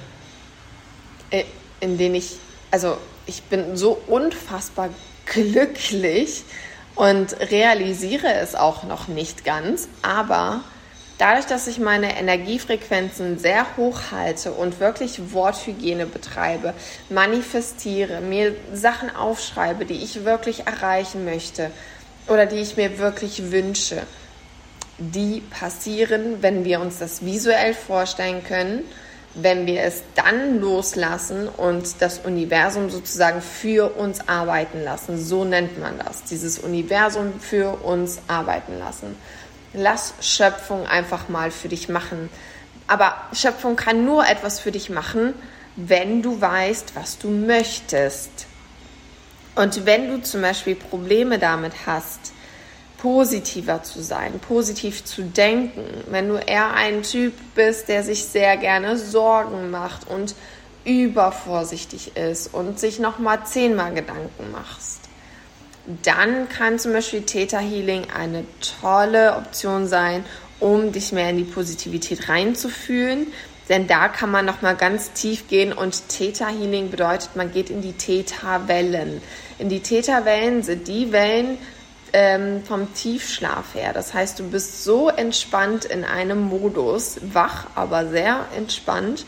äh, 1.31 1.45
in 1.81 1.99
denen 1.99 2.15
ich, 2.15 2.39
also 2.75 2.97
ich 3.27 3.45
bin 3.45 3.77
so 3.77 3.97
unfassbar 4.09 4.89
glücklich 5.27 6.43
und 6.97 7.39
realisiere 7.39 8.35
es 8.35 8.57
auch 8.57 8.83
noch 8.83 9.07
nicht 9.07 9.45
ganz, 9.45 9.89
aber 10.03 10.65
Dadurch, 11.17 11.47
dass 11.47 11.69
ich 11.69 11.79
meine 11.79 12.19
Energiefrequenzen 12.19 13.39
sehr 13.39 13.77
hoch 13.77 14.11
halte 14.11 14.51
und 14.51 14.81
wirklich 14.81 15.33
Worthygiene 15.33 16.07
betreibe, 16.07 16.75
manifestiere, 17.09 18.21
mir 18.21 18.57
Sachen 18.73 19.15
aufschreibe, 19.15 19.85
die 19.85 20.03
ich 20.03 20.25
wirklich 20.25 20.67
erreichen 20.67 21.25
möchte 21.25 21.71
oder 22.27 22.47
die 22.47 22.57
ich 22.57 22.77
mir 22.77 22.99
wirklich 22.99 23.53
wünsche, 23.53 24.03
die 24.99 25.41
passieren, 25.41 26.43
wenn 26.43 26.65
wir 26.65 26.81
uns 26.81 26.99
das 26.99 27.25
visuell 27.25 27.75
vorstellen 27.75 28.43
können, 28.43 28.83
wenn 29.35 29.67
wir 29.67 29.83
es 29.83 30.03
dann 30.15 30.61
loslassen 30.61 31.49
und 31.49 32.01
das 32.01 32.21
Universum 32.21 32.91
sozusagen 32.91 33.43
für 33.43 33.97
uns 33.97 34.29
arbeiten 34.29 34.83
lassen. 34.83 35.19
So 35.19 35.45
nennt 35.45 35.81
man 35.81 35.99
das, 35.99 36.23
dieses 36.25 36.59
Universum 36.59 37.41
für 37.41 37.83
uns 37.83 38.21
arbeiten 38.29 38.79
lassen. 38.79 39.17
Lass 39.73 40.15
Schöpfung 40.21 40.87
einfach 40.87 41.29
mal 41.29 41.51
für 41.51 41.69
dich 41.69 41.89
machen. 41.89 42.31
Aber 42.87 43.15
Schöpfung 43.33 43.77
kann 43.77 44.05
nur 44.05 44.27
etwas 44.27 44.61
für 44.61 44.71
dich 44.71 44.89
machen, 44.89 45.35
wenn 45.75 46.23
du 46.23 46.41
weißt, 46.41 46.95
was 46.95 47.19
du 47.19 47.29
möchtest. 47.29 48.47
Und 49.57 49.87
wenn 49.87 50.09
du 50.09 50.23
zum 50.23 50.43
Beispiel 50.43 50.77
Probleme 50.77 51.41
damit 51.41 51.73
hast, 51.87 52.34
positiver 53.05 53.83
zu 53.83 54.03
sein, 54.03 54.41
positiv 54.41 55.05
zu 55.05 55.25
denken, 55.25 55.85
wenn 56.09 56.27
du 56.27 56.37
eher 56.37 56.73
ein 56.73 57.03
Typ 57.03 57.35
bist, 57.55 57.91
der 57.91 58.03
sich 58.03 58.25
sehr 58.25 58.57
gerne 58.57 58.97
Sorgen 58.97 59.71
macht 59.71 60.09
und 60.09 60.35
übervorsichtig 60.87 62.17
ist 62.17 62.55
und 62.55 62.81
sich 62.81 63.01
nochmal 63.01 63.45
zehnmal 63.45 63.93
Gedanken 63.93 64.51
machst, 64.53 65.01
dann 66.03 66.49
kann 66.49 66.79
zum 66.79 66.95
Beispiel 66.95 67.21
Theta 67.25 67.59
Healing 67.59 68.07
eine 68.11 68.47
tolle 68.81 69.37
Option 69.37 69.87
sein, 69.87 70.25
um 70.59 70.91
dich 70.91 71.13
mehr 71.13 71.29
in 71.29 71.37
die 71.37 71.45
Positivität 71.45 72.31
reinzufühlen. 72.31 73.27
Denn 73.69 73.87
da 73.87 74.09
kann 74.09 74.31
man 74.31 74.47
nochmal 74.47 74.77
ganz 74.77 75.13
tief 75.13 75.49
gehen 75.49 75.75
und 75.75 76.09
Theta 76.09 76.49
Healing 76.49 76.91
bedeutet, 76.91 77.37
man 77.37 77.53
geht 77.53 77.69
in 77.69 77.83
die 77.83 77.93
Theta 77.93 78.67
Wellen. 78.67 79.21
In 79.59 79.69
die 79.69 79.81
Theta 79.81 80.25
Wellen 80.25 80.63
sind 80.63 80.89
die 80.89 81.13
Wellen 81.13 81.59
ähm, 82.15 82.65
vom 82.65 82.95
Tiefschlaf 82.95 83.75
her. 83.75 83.93
Das 83.93 84.15
heißt, 84.15 84.39
du 84.39 84.49
bist 84.49 84.85
so 84.85 85.09
entspannt 85.09 85.85
in 85.85 86.05
einem 86.05 86.43
Modus, 86.43 87.19
wach, 87.21 87.67
aber 87.75 88.09
sehr 88.09 88.47
entspannt. 88.57 89.27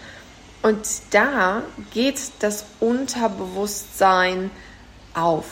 Und 0.62 0.86
da 1.10 1.62
geht 1.92 2.20
das 2.38 2.64
Unterbewusstsein 2.78 4.52
auf. 5.14 5.46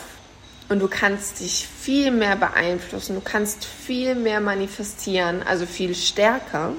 Und 0.69 0.79
du 0.79 0.87
kannst 0.87 1.41
dich 1.41 1.67
viel 1.67 2.09
mehr 2.09 2.37
beeinflussen, 2.37 3.15
du 3.15 3.21
kannst 3.21 3.65
viel 3.65 4.15
mehr 4.15 4.39
manifestieren, 4.39 5.43
also 5.43 5.65
viel 5.65 5.93
stärker, 5.93 6.71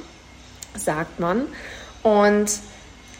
sagt 0.74 1.20
man. 1.20 1.48
Und 2.02 2.50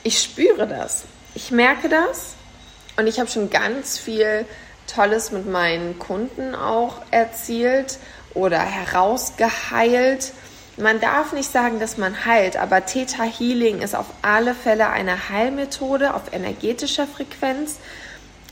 ich 0.03 0.23
spüre 0.23 0.67
das. 0.67 1.05
Ich 1.35 1.51
merke 1.51 1.91
das. 1.91 2.35
Und 2.97 3.07
ich 3.09 3.21
habe 3.21 3.29
schon 3.29 3.51
ganz 3.51 3.99
viel 3.99 4.47
Tolles 4.87 5.33
mit 5.33 5.51
meinen 5.51 5.99
Kunden 5.99 6.55
auch 6.55 7.03
erzielt 7.11 7.99
oder 8.35 8.59
herausgeheilt. 8.59 10.33
Man 10.77 11.01
darf 11.01 11.33
nicht 11.33 11.51
sagen, 11.51 11.81
dass 11.81 11.97
man 11.97 12.27
heilt, 12.27 12.57
aber 12.57 12.85
Theta 12.85 13.23
Healing 13.23 13.81
ist 13.81 13.95
auf 13.95 14.07
alle 14.23 14.55
Fälle 14.55 14.89
eine 14.91 15.31
Heilmethode 15.31 16.15
auf 16.15 16.33
energetischer 16.33 17.07
Frequenz, 17.07 17.79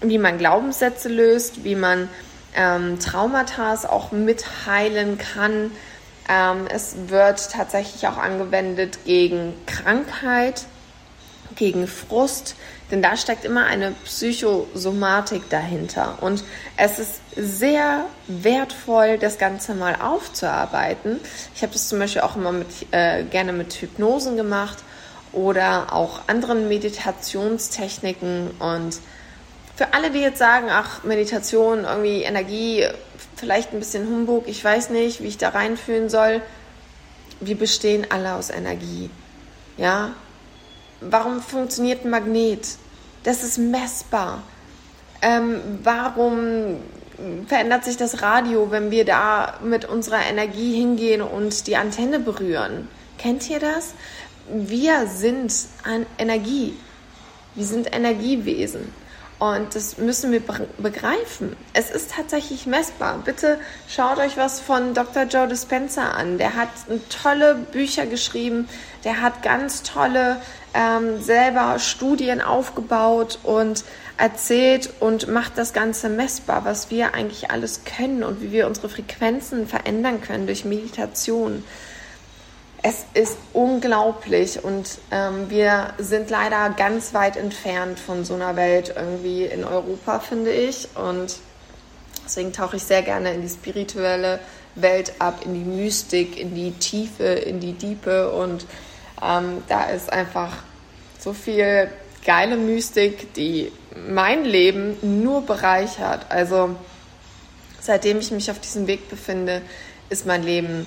wie 0.01 0.19
man 0.19 0.39
Glaubenssätze 0.39 1.09
löst, 1.09 1.65
wie 1.65 1.75
man 1.75 2.09
ähm, 2.57 2.99
Traumata 2.99 3.75
auch 3.89 4.13
mitheilen 4.13 5.19
kann, 5.19 5.71
ähm, 6.29 6.67
es 6.69 6.95
wird 7.09 7.51
tatsächlich 7.51 8.07
auch 8.07 8.17
angewendet 8.17 9.01
gegen 9.05 9.55
Krankheit, 9.67 10.65
gegen 11.57 11.87
Frust, 11.87 12.57
denn 12.91 13.03
da 13.03 13.17
steckt 13.17 13.45
immer 13.45 13.65
eine 13.67 13.93
Psychosomatik 14.05 15.49
dahinter. 15.51 16.19
Und 16.21 16.45
es 16.77 16.99
ist 16.99 17.21
sehr 17.37 18.07
wertvoll, 18.27 19.19
das 19.19 19.39
Ganze 19.39 19.75
mal 19.75 19.97
aufzuarbeiten. 20.01 21.21
Ich 21.55 21.63
habe 21.63 21.73
das 21.73 21.89
zum 21.89 21.99
Beispiel 21.99 22.23
auch 22.23 22.37
immer 22.37 22.53
mit, 22.53 22.69
äh, 22.91 23.25
gerne 23.25 23.53
mit 23.53 23.73
Hypnosen 23.75 24.37
gemacht 24.37 24.79
oder 25.33 25.93
auch 25.93 26.23
anderen 26.29 26.69
Meditationstechniken. 26.69 28.51
Und 28.59 29.01
für 29.77 29.93
alle, 29.93 30.11
die 30.11 30.21
jetzt 30.21 30.39
sagen, 30.39 30.67
ach, 30.71 31.03
Meditation, 31.05 31.85
irgendwie 31.85 32.23
Energie 32.23 32.87
vielleicht 33.37 33.73
ein 33.73 33.79
bisschen 33.79 34.07
Humbug, 34.07 34.47
ich 34.47 34.65
weiß 34.65 34.91
nicht, 34.91 35.23
wie 35.23 35.29
ich 35.29 35.39
da 35.39 35.51
reinfühlen 35.51 36.09
soll. 36.09 36.41
Wir 37.41 37.57
bestehen 37.59 38.07
alle 38.11 38.35
aus 38.35 38.51
Energie. 38.51 39.11
Ja? 39.77 40.13
Warum 41.11 41.41
funktioniert 41.41 42.05
ein 42.05 42.11
Magnet? 42.11 42.77
Das 43.23 43.43
ist 43.43 43.59
messbar. 43.59 44.43
Ähm, 45.23 45.61
warum 45.83 46.77
verändert 47.47 47.85
sich 47.85 47.97
das 47.97 48.23
Radio, 48.23 48.71
wenn 48.71 48.91
wir 48.91 49.05
da 49.05 49.55
mit 49.63 49.85
unserer 49.85 50.25
Energie 50.29 50.75
hingehen 50.75 51.23
und 51.23 51.67
die 51.67 51.77
Antenne 51.77 52.21
berühren? 52.21 52.89
Kennt 53.19 53.49
ihr 53.49 53.61
das? 53.61 53.95
Wir 54.49 55.07
sind 55.07 55.55
Energie. 56.19 56.75
Wir 57.55 57.65
sind 57.65 57.95
Energiewesen. 57.95 58.93
Und 59.45 59.75
das 59.75 59.99
müssen 59.99 60.33
wir 60.33 60.41
begreifen. 60.79 61.55
Es 61.75 61.91
ist 61.91 62.13
tatsächlich 62.13 62.65
messbar. 62.65 63.21
Bitte 63.23 63.59
schaut 63.87 64.17
euch 64.17 64.39
was 64.39 64.59
von 64.59 64.95
Dr. 64.95 65.25
Joe 65.25 65.47
Dispenza 65.47 66.13
an. 66.13 66.39
Der 66.39 66.57
hat 66.57 66.71
tolle 67.11 67.55
Bücher 67.55 68.07
geschrieben. 68.07 68.71
Der 69.05 69.21
hat 69.21 69.43
ganz 69.43 69.83
tolle 69.83 70.41
ähm, 70.73 71.21
selber 71.21 71.79
Studien 71.79 72.41
aufgebaut 72.41 73.39
und 73.43 73.85
erzählt 74.17 74.89
und 75.01 75.29
macht 75.29 75.59
das 75.59 75.75
Ganze 75.75 76.09
messbar, 76.09 76.65
was 76.65 76.91
wir 76.91 77.13
eigentlich 77.13 77.51
alles 77.51 77.83
können 77.85 78.25
und 78.25 78.41
wie 78.41 78.51
wir 78.51 78.67
unsere 78.67 78.89
Frequenzen 78.89 79.69
verändern 79.69 80.23
können 80.23 80.47
durch 80.47 80.65
Meditation 80.65 81.65
es 82.87 83.07
ist 83.15 83.39
unglaublich 83.55 84.63
und 84.63 84.99
ähm, 85.11 85.49
wir 85.49 85.95
sind 85.97 86.29
leider 86.29 86.69
ganz 86.69 87.15
weit 87.15 87.39
entfernt 87.39 87.99
von 87.99 88.27
so 88.27 88.35
einer 88.35 88.57
Welt 88.57 88.93
irgendwie 88.95 89.47
in 89.47 89.65
Europa, 89.65 90.19
finde 90.19 90.53
ich. 90.53 90.89
Und 90.95 91.37
deswegen 92.23 92.53
tauche 92.53 92.77
ich 92.77 92.83
sehr 92.83 93.01
gerne 93.01 93.33
in 93.33 93.41
die 93.41 93.49
spirituelle 93.49 94.39
Welt 94.75 95.15
ab, 95.19 95.41
in 95.47 95.55
die 95.55 95.65
Mystik, 95.65 96.39
in 96.39 96.55
die 96.55 96.73
Tiefe, 96.73 97.25
in 97.25 97.59
die 97.59 97.73
Diepe. 97.73 98.31
Und 98.33 98.67
ähm, 99.23 99.63
da 99.67 99.85
ist 99.85 100.13
einfach 100.13 100.53
so 101.19 101.33
viel 101.33 101.89
geile 102.27 102.59
Mystik, 102.59 103.33
die 103.33 103.73
mein 104.11 104.45
Leben 104.45 104.99
nur 105.23 105.41
bereichert. 105.47 106.27
Also 106.29 106.77
seitdem 107.81 108.19
ich 108.19 108.31
mich 108.31 108.51
auf 108.51 108.61
diesem 108.61 108.87
Weg 108.87 109.09
befinde, 109.09 109.63
ist 110.11 110.27
mein 110.27 110.43
Leben 110.43 110.87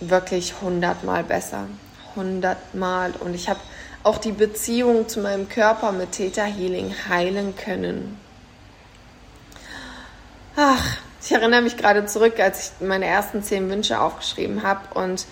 wirklich 0.00 0.60
hundertmal 0.60 1.24
besser. 1.24 1.66
Hundertmal. 2.16 3.12
Und 3.20 3.34
ich 3.34 3.48
habe 3.48 3.60
auch 4.02 4.18
die 4.18 4.32
Beziehung 4.32 5.08
zu 5.08 5.20
meinem 5.20 5.48
Körper 5.48 5.92
mit 5.92 6.12
Theta 6.12 6.44
Healing 6.44 6.94
heilen 7.08 7.54
können. 7.56 8.18
Ach, 10.56 10.96
ich 11.22 11.32
erinnere 11.32 11.62
mich 11.62 11.76
gerade 11.76 12.06
zurück, 12.06 12.40
als 12.40 12.72
ich 12.80 12.86
meine 12.86 13.06
ersten 13.06 13.42
zehn 13.42 13.68
Wünsche 13.70 14.00
aufgeschrieben 14.00 14.62
habe 14.62 14.98
und 14.98 15.26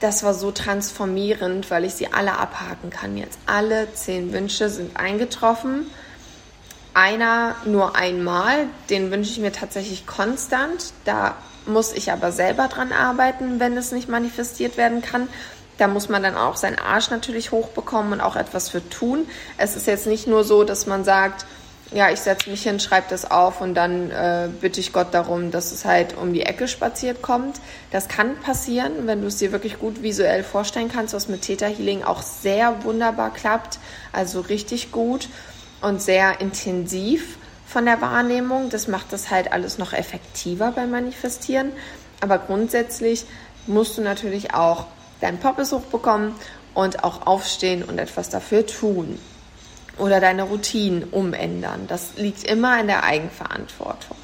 das 0.00 0.22
war 0.22 0.32
so 0.32 0.50
transformierend, 0.50 1.70
weil 1.70 1.84
ich 1.84 1.94
sie 1.94 2.12
alle 2.12 2.38
abhaken 2.38 2.90
kann 2.90 3.16
jetzt. 3.16 3.38
Alle 3.46 3.92
zehn 3.92 4.32
Wünsche 4.32 4.70
sind 4.70 4.96
eingetroffen. 4.96 5.86
Einer 6.92 7.56
nur 7.64 7.96
einmal, 7.96 8.66
den 8.88 9.10
wünsche 9.10 9.30
ich 9.30 9.38
mir 9.38 9.52
tatsächlich 9.52 10.06
konstant. 10.06 10.92
Da 11.04 11.36
muss 11.66 11.92
ich 11.92 12.10
aber 12.10 12.32
selber 12.32 12.68
dran 12.68 12.92
arbeiten, 12.92 13.60
wenn 13.60 13.76
es 13.76 13.92
nicht 13.92 14.08
manifestiert 14.08 14.76
werden 14.76 15.02
kann. 15.02 15.28
Da 15.78 15.88
muss 15.88 16.08
man 16.08 16.22
dann 16.22 16.36
auch 16.36 16.56
seinen 16.56 16.78
Arsch 16.78 17.10
natürlich 17.10 17.52
hochbekommen 17.52 18.14
und 18.14 18.20
auch 18.20 18.36
etwas 18.36 18.68
für 18.68 18.86
tun. 18.90 19.26
Es 19.56 19.76
ist 19.76 19.86
jetzt 19.86 20.06
nicht 20.06 20.26
nur 20.26 20.44
so, 20.44 20.64
dass 20.64 20.86
man 20.86 21.04
sagt, 21.04 21.46
ja, 21.92 22.10
ich 22.10 22.20
setze 22.20 22.50
mich 22.50 22.62
hin, 22.62 22.78
schreibe 22.78 23.06
das 23.10 23.30
auf 23.30 23.60
und 23.60 23.74
dann 23.74 24.10
äh, 24.10 24.48
bitte 24.60 24.78
ich 24.78 24.92
Gott 24.92 25.08
darum, 25.12 25.50
dass 25.50 25.72
es 25.72 25.84
halt 25.84 26.16
um 26.16 26.32
die 26.32 26.42
Ecke 26.42 26.68
spaziert 26.68 27.20
kommt. 27.22 27.60
Das 27.90 28.08
kann 28.08 28.36
passieren, 28.36 29.06
wenn 29.06 29.22
du 29.22 29.26
es 29.26 29.38
dir 29.38 29.50
wirklich 29.52 29.78
gut 29.78 30.02
visuell 30.02 30.44
vorstellen 30.44 30.90
kannst, 30.92 31.14
was 31.14 31.28
mit 31.28 31.42
Theta 31.42 31.66
Healing 31.66 32.04
auch 32.04 32.22
sehr 32.22 32.84
wunderbar 32.84 33.32
klappt. 33.32 33.78
Also 34.12 34.40
richtig 34.40 34.92
gut 34.92 35.28
und 35.80 36.02
sehr 36.02 36.40
intensiv 36.40 37.36
von 37.66 37.84
der 37.84 38.00
Wahrnehmung. 38.00 38.70
Das 38.70 38.88
macht 38.88 39.12
das 39.12 39.30
halt 39.30 39.52
alles 39.52 39.78
noch 39.78 39.92
effektiver 39.92 40.72
beim 40.72 40.90
Manifestieren. 40.90 41.72
Aber 42.20 42.38
grundsätzlich 42.38 43.24
musst 43.66 43.96
du 43.96 44.02
natürlich 44.02 44.54
auch 44.54 44.86
deinen 45.20 45.38
Poppes 45.38 45.72
hochbekommen 45.72 46.34
und 46.74 47.04
auch 47.04 47.26
aufstehen 47.26 47.82
und 47.82 47.98
etwas 47.98 48.28
dafür 48.28 48.66
tun. 48.66 49.18
Oder 49.98 50.20
deine 50.20 50.44
Routinen 50.44 51.04
umändern. 51.04 51.86
Das 51.86 52.16
liegt 52.16 52.44
immer 52.44 52.80
in 52.80 52.86
der 52.86 53.04
Eigenverantwortung. 53.04 54.16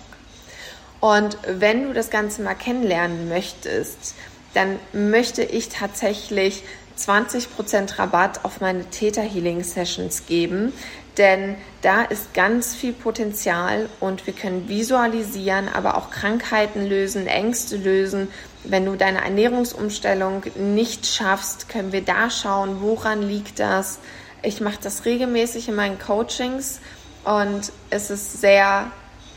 Und 1.00 1.36
wenn 1.46 1.84
du 1.84 1.92
das 1.92 2.10
Ganze 2.10 2.42
mal 2.42 2.54
kennenlernen 2.54 3.28
möchtest, 3.28 4.14
dann 4.54 4.78
möchte 4.92 5.42
ich 5.42 5.68
tatsächlich 5.68 6.62
20% 6.98 7.98
Rabatt 7.98 8.44
auf 8.44 8.60
meine 8.60 8.86
Theta 8.86 9.20
Healing 9.20 9.62
Sessions 9.62 10.24
geben, 10.26 10.72
denn 11.18 11.56
da 11.82 12.02
ist 12.02 12.34
ganz 12.34 12.74
viel 12.74 12.92
Potenzial 12.92 13.88
und 14.00 14.26
wir 14.26 14.34
können 14.34 14.68
visualisieren, 14.68 15.68
aber 15.68 15.96
auch 15.96 16.10
Krankheiten 16.10 16.86
lösen, 16.86 17.26
Ängste 17.26 17.76
lösen. 17.76 18.28
Wenn 18.64 18.84
du 18.84 18.96
deine 18.96 19.22
Ernährungsumstellung 19.22 20.42
nicht 20.56 21.06
schaffst, 21.06 21.68
können 21.68 21.92
wir 21.92 22.02
da 22.02 22.30
schauen, 22.30 22.80
woran 22.80 23.22
liegt 23.22 23.60
das. 23.60 23.98
Ich 24.42 24.60
mache 24.60 24.78
das 24.82 25.04
regelmäßig 25.04 25.68
in 25.68 25.74
meinen 25.74 25.98
Coachings 25.98 26.80
und 27.24 27.72
es 27.90 28.10
ist 28.10 28.40
sehr 28.40 28.90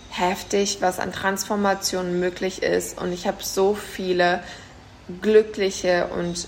heftig, 0.09 0.77
was 0.81 0.99
an 0.99 1.11
Transformationen 1.11 2.19
möglich 2.19 2.61
ist. 2.63 2.99
Und 2.99 3.13
ich 3.13 3.27
habe 3.27 3.43
so 3.43 3.73
viele 3.73 4.43
glückliche 5.21 6.07
und 6.07 6.47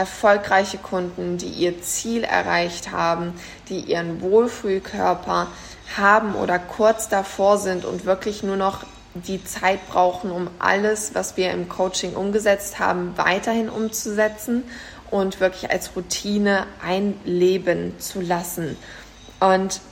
erfolgreiche 0.00 0.78
Kunden, 0.78 1.36
die 1.36 1.50
ihr 1.50 1.82
Ziel 1.82 2.24
erreicht 2.24 2.90
haben, 2.90 3.34
die 3.68 3.80
ihren 3.80 4.22
Wohlfühlkörper 4.22 5.48
haben 5.94 6.34
oder 6.36 6.58
kurz 6.58 7.10
davor 7.10 7.58
sind 7.58 7.84
und 7.84 8.06
wirklich 8.06 8.42
nur 8.42 8.56
noch 8.56 8.84
die 9.12 9.44
Zeit 9.44 9.86
brauchen, 9.90 10.30
um 10.30 10.48
alles, 10.58 11.14
was 11.14 11.36
wir 11.36 11.50
im 11.50 11.68
Coaching 11.68 12.14
umgesetzt 12.14 12.78
haben, 12.78 13.12
weiterhin 13.16 13.68
umzusetzen 13.68 14.62
und 15.10 15.38
wirklich 15.38 15.70
als 15.70 15.94
Routine 15.94 16.66
einleben 16.82 17.92
zu 17.98 18.22
lassen. 18.22 18.78
Und 19.38 19.82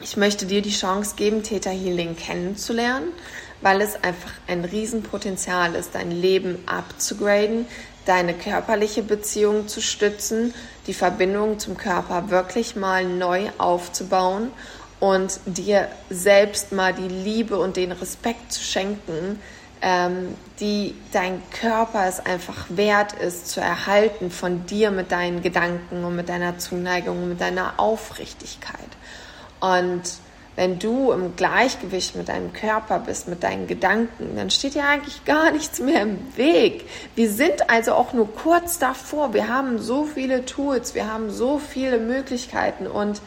ich 0.00 0.16
möchte 0.16 0.44
dir 0.44 0.60
die 0.60 0.72
Chance 0.72 1.14
geben, 1.14 1.44
Theta 1.44 1.70
Healing 1.70 2.16
kennenzulernen, 2.16 3.12
weil 3.60 3.80
es 3.80 4.02
einfach 4.02 4.32
ein 4.48 4.64
Riesenpotenzial 4.64 5.76
ist, 5.76 5.94
dein 5.94 6.10
Leben 6.10 6.58
abzugraden, 6.66 7.66
deine 8.04 8.34
körperliche 8.34 9.02
Beziehung 9.02 9.68
zu 9.68 9.80
stützen, 9.80 10.54
die 10.86 10.94
Verbindung 10.94 11.58
zum 11.58 11.76
Körper 11.76 12.30
wirklich 12.30 12.76
mal 12.76 13.04
neu 13.04 13.50
aufzubauen 13.58 14.50
und 14.98 15.40
dir 15.46 15.88
selbst 16.10 16.72
mal 16.72 16.92
die 16.92 17.08
Liebe 17.08 17.58
und 17.58 17.76
den 17.76 17.92
Respekt 17.92 18.52
zu 18.52 18.62
schenken, 18.62 19.40
ähm, 19.82 20.34
die 20.60 20.94
dein 21.12 21.42
Körper 21.50 22.06
es 22.06 22.20
einfach 22.20 22.66
wert 22.68 23.14
ist 23.14 23.48
zu 23.48 23.60
erhalten 23.60 24.30
von 24.30 24.66
dir 24.66 24.90
mit 24.90 25.10
deinen 25.10 25.40
Gedanken 25.42 26.04
und 26.04 26.16
mit 26.16 26.28
deiner 26.28 26.58
Zuneigung 26.58 27.22
und 27.22 27.28
mit 27.30 27.40
deiner 27.40 27.74
Aufrichtigkeit. 27.78 28.78
Und 29.60 30.02
wenn 30.60 30.78
du 30.78 31.10
im 31.10 31.36
Gleichgewicht 31.36 32.16
mit 32.16 32.28
deinem 32.28 32.52
Körper 32.52 32.98
bist, 32.98 33.28
mit 33.28 33.42
deinen 33.42 33.66
Gedanken, 33.66 34.36
dann 34.36 34.50
steht 34.50 34.74
dir 34.74 34.84
eigentlich 34.84 35.24
gar 35.24 35.52
nichts 35.52 35.80
mehr 35.80 36.02
im 36.02 36.36
Weg. 36.36 36.86
Wir 37.14 37.30
sind 37.30 37.70
also 37.70 37.94
auch 37.94 38.12
nur 38.12 38.30
kurz 38.30 38.78
davor. 38.78 39.32
Wir 39.32 39.48
haben 39.48 39.78
so 39.78 40.04
viele 40.04 40.44
Tools, 40.44 40.94
wir 40.94 41.10
haben 41.10 41.30
so 41.30 41.58
viele 41.58 41.96
Möglichkeiten 41.96 42.86
und 42.86 43.22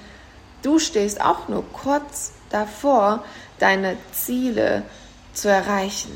du 0.62 0.78
stehst 0.78 1.22
auch 1.22 1.48
nur 1.48 1.66
kurz 1.74 2.34
davor, 2.52 3.24
deine 3.58 3.98
Ziele 4.12 4.84
zu 5.34 5.50
erreichen. 5.50 6.16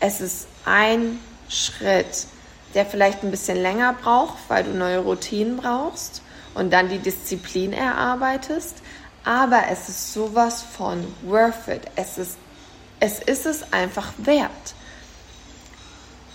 Es 0.00 0.20
ist 0.20 0.48
ein 0.66 1.18
Schritt, 1.48 2.26
der 2.74 2.84
vielleicht 2.84 3.22
ein 3.22 3.30
bisschen 3.30 3.56
länger 3.56 3.94
braucht, 3.94 4.36
weil 4.48 4.64
du 4.64 4.72
neue 4.72 4.98
Routinen 4.98 5.56
brauchst 5.56 6.20
und 6.52 6.74
dann 6.74 6.90
die 6.90 6.98
Disziplin 6.98 7.72
erarbeitest 7.72 8.81
aber 9.24 9.64
es 9.70 9.88
ist 9.88 10.12
sowas 10.12 10.62
von 10.62 11.06
worth 11.22 11.68
it. 11.68 11.82
Es 11.96 12.18
ist, 12.18 12.36
es 13.00 13.20
ist 13.20 13.46
es 13.46 13.72
einfach 13.72 14.12
wert. 14.18 14.74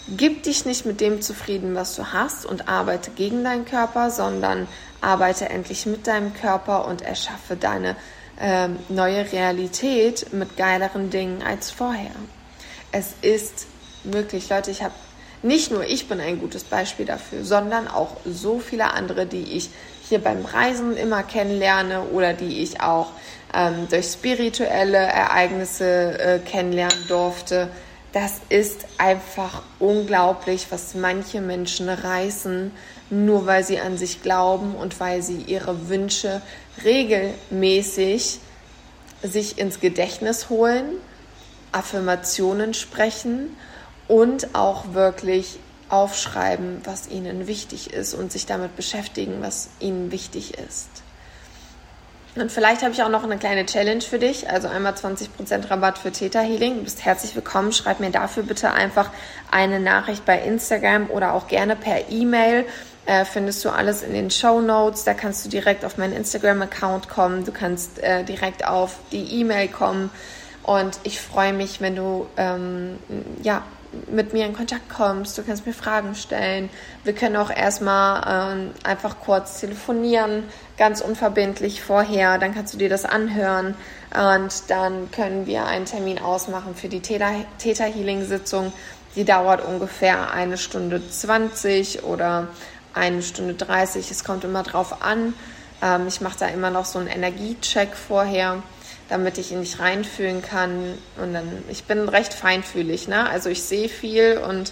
Gib 0.09 0.43
dich 0.43 0.65
nicht 0.65 0.85
mit 0.85 1.01
dem 1.01 1.21
zufrieden, 1.21 1.75
was 1.75 1.95
du 1.95 2.13
hast 2.13 2.45
und 2.45 2.69
arbeite 2.69 3.11
gegen 3.11 3.43
deinen 3.43 3.65
Körper, 3.65 4.09
sondern 4.09 4.67
arbeite 5.01 5.49
endlich 5.49 5.85
mit 5.85 6.07
deinem 6.07 6.33
Körper 6.33 6.87
und 6.87 7.01
erschaffe 7.01 7.57
deine 7.57 7.97
ähm, 8.39 8.79
neue 8.87 9.29
Realität 9.31 10.31
mit 10.31 10.55
geileren 10.55 11.09
Dingen 11.09 11.43
als 11.43 11.71
vorher. 11.71 12.11
Es 12.93 13.15
ist 13.21 13.67
wirklich, 14.03 14.49
Leute, 14.49 14.71
ich 14.71 14.81
habe 14.81 14.93
nicht 15.43 15.71
nur 15.71 15.83
ich 15.83 16.07
bin 16.07 16.19
ein 16.19 16.39
gutes 16.39 16.63
Beispiel 16.63 17.05
dafür, 17.05 17.43
sondern 17.43 17.87
auch 17.87 18.17
so 18.25 18.59
viele 18.59 18.93
andere, 18.93 19.25
die 19.25 19.43
ich 19.43 19.69
hier 20.09 20.19
beim 20.19 20.45
Reisen 20.45 20.95
immer 20.95 21.23
kennenlerne 21.23 22.03
oder 22.13 22.33
die 22.33 22.61
ich 22.61 22.81
auch 22.81 23.11
ähm, 23.53 23.87
durch 23.89 24.07
spirituelle 24.07 24.97
Ereignisse 24.97 26.19
äh, 26.19 26.39
kennenlernen 26.39 27.07
durfte. 27.07 27.69
Das 28.13 28.41
ist 28.49 28.85
einfach 28.97 29.63
unglaublich, 29.79 30.67
was 30.69 30.95
manche 30.95 31.41
Menschen 31.41 31.89
reißen, 31.89 32.71
nur 33.09 33.45
weil 33.45 33.63
sie 33.63 33.79
an 33.79 33.97
sich 33.97 34.21
glauben 34.23 34.75
und 34.75 34.99
weil 34.99 35.21
sie 35.21 35.41
ihre 35.41 35.89
Wünsche 35.89 36.41
regelmäßig 36.83 38.39
sich 39.23 39.57
ins 39.57 39.79
Gedächtnis 39.79 40.49
holen, 40.49 40.85
Affirmationen 41.71 42.73
sprechen 42.73 43.55
und 44.07 44.55
auch 44.55 44.93
wirklich 44.93 45.59
aufschreiben, 45.89 46.81
was 46.83 47.09
ihnen 47.09 47.47
wichtig 47.47 47.93
ist 47.93 48.13
und 48.13 48.31
sich 48.31 48.45
damit 48.45 48.75
beschäftigen, 48.75 49.41
was 49.41 49.69
ihnen 49.79 50.11
wichtig 50.11 50.57
ist. 50.57 50.89
Und 52.35 52.51
vielleicht 52.51 52.83
habe 52.83 52.93
ich 52.93 53.01
auch 53.01 53.09
noch 53.09 53.23
eine 53.23 53.37
kleine 53.37 53.65
Challenge 53.65 54.01
für 54.01 54.19
dich, 54.19 54.49
also 54.49 54.67
einmal 54.67 54.93
20% 54.93 55.71
Rabatt 55.71 55.97
für 55.97 56.11
Theta 56.11 56.39
Healing. 56.39 56.75
Du 56.75 56.83
bist 56.83 57.03
herzlich 57.03 57.35
willkommen. 57.35 57.71
Schreib 57.71 57.99
mir 57.99 58.11
dafür 58.11 58.43
bitte 58.43 58.71
einfach 58.71 59.09
eine 59.49 59.79
Nachricht 59.79 60.23
bei 60.25 60.39
Instagram 60.39 61.09
oder 61.09 61.33
auch 61.33 61.47
gerne 61.47 61.75
per 61.75 62.11
E-Mail. 62.11 62.65
Äh, 63.07 63.25
findest 63.25 63.65
du 63.65 63.69
alles 63.69 64.03
in 64.03 64.13
den 64.13 64.29
Show 64.29 64.61
Notes. 64.61 65.03
Da 65.03 65.15
kannst 65.15 65.45
du 65.45 65.49
direkt 65.49 65.83
auf 65.83 65.97
meinen 65.97 66.13
Instagram-Account 66.13 67.09
kommen. 67.09 67.43
Du 67.43 67.51
kannst 67.51 67.99
äh, 68.03 68.23
direkt 68.23 68.65
auf 68.67 68.99
die 69.11 69.39
E-Mail 69.39 69.69
kommen. 69.69 70.11
Und 70.61 70.99
ich 71.03 71.19
freue 71.19 71.53
mich, 71.53 71.81
wenn 71.81 71.95
du 71.95 72.27
ähm, 72.35 72.99
ja, 73.41 73.63
mit 74.11 74.33
mir 74.33 74.45
in 74.45 74.53
Kontakt 74.53 74.89
kommst. 74.89 75.37
Du 75.37 75.43
kannst 75.43 75.65
mir 75.65 75.73
Fragen 75.73 76.15
stellen. 76.15 76.69
Wir 77.03 77.13
können 77.13 77.35
auch 77.35 77.49
erstmal 77.49 78.55
ähm, 78.57 78.71
einfach 78.83 79.19
kurz 79.19 79.59
telefonieren, 79.59 80.43
ganz 80.77 81.01
unverbindlich 81.01 81.81
vorher. 81.81 82.37
Dann 82.37 82.53
kannst 82.53 82.73
du 82.73 82.77
dir 82.77 82.89
das 82.89 83.05
anhören 83.05 83.75
und 84.13 84.69
dann 84.69 85.11
können 85.11 85.45
wir 85.45 85.65
einen 85.65 85.85
Termin 85.85 86.19
ausmachen 86.19 86.75
für 86.75 86.89
die 86.89 87.01
Theta 87.01 87.83
Healing 87.83 88.25
Sitzung. 88.25 88.71
Die 89.15 89.25
dauert 89.25 89.65
ungefähr 89.65 90.31
eine 90.31 90.57
Stunde 90.57 91.01
20 91.07 92.03
oder 92.03 92.47
eine 92.93 93.21
Stunde 93.21 93.53
30. 93.53 94.11
Es 94.11 94.23
kommt 94.23 94.43
immer 94.43 94.63
drauf 94.63 95.01
an. 95.01 95.33
Ähm, 95.81 96.07
ich 96.07 96.21
mache 96.21 96.37
da 96.39 96.47
immer 96.47 96.69
noch 96.69 96.85
so 96.85 96.99
einen 96.99 97.07
Energiecheck 97.07 97.95
vorher 97.95 98.63
damit 99.09 99.37
ich 99.37 99.51
in 99.51 99.61
dich 99.61 99.79
reinfühlen 99.79 100.41
kann. 100.41 100.97
Und 101.21 101.33
dann, 101.33 101.63
ich 101.69 101.85
bin 101.85 102.09
recht 102.09 102.33
feinfühlig, 102.33 103.07
ne? 103.07 103.29
Also 103.29 103.49
ich 103.49 103.63
sehe 103.63 103.89
viel 103.89 104.37
und 104.37 104.71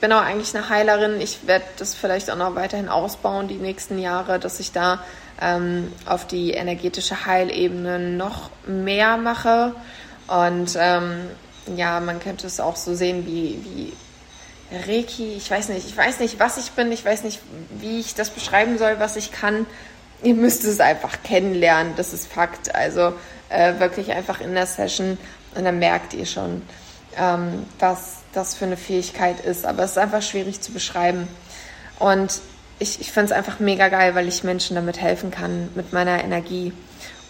bin 0.00 0.12
auch 0.12 0.22
eigentlich 0.22 0.54
eine 0.54 0.68
Heilerin. 0.68 1.20
Ich 1.20 1.46
werde 1.46 1.64
das 1.78 1.94
vielleicht 1.94 2.30
auch 2.30 2.36
noch 2.36 2.54
weiterhin 2.54 2.88
ausbauen 2.88 3.48
die 3.48 3.54
nächsten 3.54 3.98
Jahre, 3.98 4.38
dass 4.38 4.60
ich 4.60 4.72
da 4.72 5.00
ähm, 5.40 5.92
auf 6.06 6.26
die 6.26 6.52
energetische 6.52 7.26
Heilebene 7.26 7.98
noch 7.98 8.50
mehr 8.66 9.16
mache. 9.16 9.74
Und 10.26 10.76
ähm, 10.78 11.28
ja, 11.76 12.00
man 12.00 12.20
könnte 12.20 12.46
es 12.46 12.60
auch 12.60 12.76
so 12.76 12.94
sehen 12.94 13.26
wie, 13.26 13.58
wie 13.64 13.92
Reiki. 14.86 15.34
Ich 15.36 15.50
weiß 15.50 15.68
nicht, 15.68 15.86
ich 15.86 15.96
weiß 15.96 16.20
nicht, 16.20 16.38
was 16.40 16.56
ich 16.56 16.72
bin, 16.72 16.90
ich 16.92 17.04
weiß 17.04 17.24
nicht, 17.24 17.40
wie 17.78 18.00
ich 18.00 18.14
das 18.14 18.30
beschreiben 18.30 18.78
soll, 18.78 18.96
was 18.98 19.16
ich 19.16 19.32
kann. 19.32 19.66
Ihr 20.22 20.34
müsst 20.34 20.64
es 20.64 20.80
einfach 20.80 21.22
kennenlernen, 21.22 21.92
das 21.96 22.12
ist 22.12 22.26
Fakt. 22.26 22.74
Also 22.74 23.12
äh, 23.48 23.78
wirklich 23.78 24.12
einfach 24.12 24.40
in 24.40 24.54
der 24.54 24.66
Session 24.66 25.18
und 25.54 25.64
dann 25.64 25.78
merkt 25.78 26.14
ihr 26.14 26.26
schon, 26.26 26.62
ähm, 27.16 27.64
was 27.78 28.18
das 28.32 28.54
für 28.54 28.66
eine 28.66 28.76
Fähigkeit 28.76 29.40
ist. 29.40 29.64
Aber 29.64 29.84
es 29.84 29.92
ist 29.92 29.98
einfach 29.98 30.22
schwierig 30.22 30.60
zu 30.60 30.72
beschreiben. 30.72 31.28
Und 31.98 32.40
ich, 32.78 33.00
ich 33.00 33.10
finde 33.10 33.26
es 33.26 33.32
einfach 33.32 33.58
mega 33.58 33.88
geil, 33.88 34.14
weil 34.14 34.28
ich 34.28 34.44
Menschen 34.44 34.74
damit 34.74 35.00
helfen 35.00 35.30
kann, 35.30 35.70
mit 35.74 35.92
meiner 35.92 36.22
Energie 36.22 36.72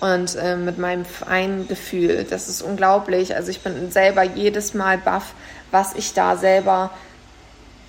und 0.01 0.35
äh, 0.37 0.57
mit 0.57 0.79
meinem 0.79 1.05
feinen 1.05 1.69
Gefühl. 1.69 2.27
Das 2.29 2.49
ist 2.49 2.63
unglaublich. 2.63 3.35
Also 3.37 3.51
ich 3.51 3.61
bin 3.61 3.91
selber 3.91 4.23
jedes 4.23 4.75
Mal 4.75 4.99
baff, 4.99 5.35
was 5.71 5.95
ich 5.95 6.15
da 6.15 6.37
selber 6.37 6.91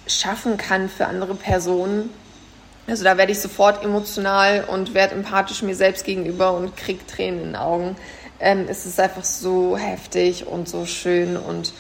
schaffen 0.06 0.58
kann 0.58 0.90
für 0.90 1.08
andere 1.08 1.36
Personen. 1.36 2.10
Also 2.88 3.04
da 3.04 3.18
werde 3.18 3.32
ich 3.34 3.40
sofort 3.40 3.84
emotional 3.84 4.64
und 4.64 4.94
werde 4.94 5.14
empathisch 5.16 5.62
mir 5.62 5.76
selbst 5.76 6.06
gegenüber 6.06 6.54
und 6.54 6.76
kriege 6.78 7.06
Tränen 7.06 7.40
in 7.40 7.46
den 7.48 7.56
Augen 7.56 7.96
ähm, 8.40 8.66
es 8.70 8.86
ist 8.86 9.00
einfach 9.00 9.24
so 9.24 9.78
heftig 9.78 10.48
und 10.48 10.70
so 10.70 10.86
schön 10.86 11.38
und 11.38 11.74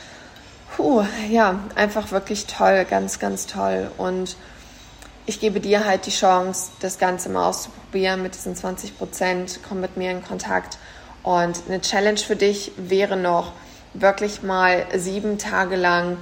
puh, 0.75 1.03
ja, 1.29 1.59
einfach 1.75 2.11
wirklich 2.11 2.45
toll, 2.45 2.85
ganz, 2.89 3.19
ganz 3.19 3.47
toll. 3.47 3.91
Und 3.97 4.35
ich 5.25 5.39
gebe 5.39 5.59
dir 5.59 5.85
halt 5.85 6.05
die 6.05 6.11
Chance, 6.11 6.71
das 6.79 6.99
Ganze 6.99 7.29
mal 7.29 7.47
auszuprobieren 7.47 8.21
mit 8.23 8.35
diesen 8.35 8.55
20 8.55 8.97
Prozent. 8.97 9.59
Komm 9.67 9.81
mit 9.81 9.97
mir 9.97 10.11
in 10.11 10.23
Kontakt. 10.23 10.77
Und 11.23 11.61
eine 11.67 11.81
Challenge 11.81 12.19
für 12.19 12.35
dich 12.35 12.71
wäre 12.77 13.17
noch, 13.17 13.51
wirklich 13.93 14.43
mal 14.43 14.85
sieben 14.95 15.37
Tage 15.37 15.75
lang 15.75 16.17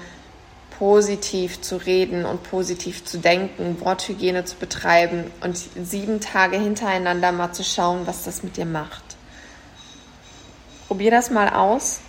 positiv 0.77 1.61
zu 1.61 1.77
reden 1.77 2.25
und 2.25 2.43
positiv 2.43 3.05
zu 3.05 3.17
denken, 3.17 3.79
Worthygiene 3.79 4.45
zu 4.45 4.55
betreiben 4.57 5.31
und 5.41 5.57
sieben 5.57 6.19
Tage 6.19 6.57
hintereinander 6.57 7.31
mal 7.31 7.53
zu 7.53 7.63
schauen, 7.63 8.05
was 8.05 8.23
das 8.23 8.43
mit 8.43 8.57
dir 8.57 8.65
macht. 8.65 9.03
Probier 10.87 11.11
das 11.11 11.29
mal 11.29 11.49
aus. 11.49 12.01